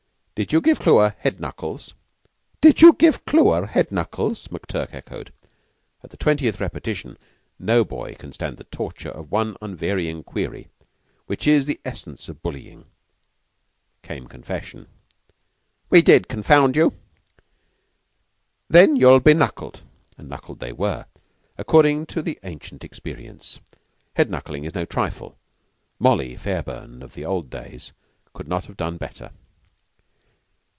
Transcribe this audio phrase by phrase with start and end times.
[0.33, 1.93] Did you give Clewer Head knuckles?"
[2.61, 5.31] "Did you give Clewer Head knuckles?" McTurk echoed.
[6.03, 7.19] At the twentieth repetition
[7.59, 10.69] no boy can stand the torture of one unvarying query,
[11.27, 12.85] which is the essence of bullying
[14.01, 14.87] came confession.
[15.91, 16.93] "We did, confound you!"
[18.67, 19.83] "Then you'll be knuckled;"
[20.17, 21.05] and knuckled they were,
[21.55, 23.59] according to ancient experience.
[24.15, 25.37] Head knuckling is no trifle;
[25.99, 27.91] "Molly" Fairburn of the old days
[28.33, 29.29] could not have done better.